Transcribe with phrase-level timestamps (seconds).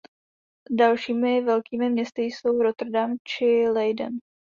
[0.71, 4.17] Dalšími velkými městy jsou Rotterdam či Leiden.